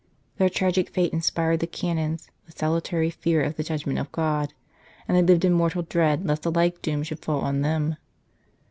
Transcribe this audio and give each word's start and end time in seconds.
Their 0.37 0.49
tragic 0.49 0.89
fate 0.89 1.13
inspired 1.13 1.59
the 1.59 1.67
Canons 1.67 2.27
with 2.47 2.57
salutary 2.57 3.11
fear 3.11 3.43
of 3.43 3.55
the 3.55 3.61
judgment 3.63 3.99
of 3.99 4.11
God, 4.11 4.51
and 5.07 5.15
they 5.15 5.21
lived 5.21 5.45
in 5.45 5.53
mortal 5.53 5.83
dread 5.83 6.25
lest 6.25 6.43
a 6.43 6.49
like 6.49 6.81
doom 6.81 7.03
should 7.03 7.23
fall 7.23 7.41
on 7.41 7.61
them. 7.61 7.97